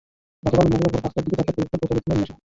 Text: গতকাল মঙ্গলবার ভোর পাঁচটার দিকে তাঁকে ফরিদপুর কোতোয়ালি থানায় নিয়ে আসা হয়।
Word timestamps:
গতকাল 0.45 0.65
মঙ্গলবার 0.71 0.91
ভোর 0.93 1.03
পাঁচটার 1.05 1.23
দিকে 1.27 1.37
তাঁকে 1.37 1.51
ফরিদপুর 1.53 1.77
কোতোয়ালি 1.79 2.01
থানায় 2.03 2.09
নিয়ে 2.17 2.23
আসা 2.25 2.31
হয়। 2.35 2.39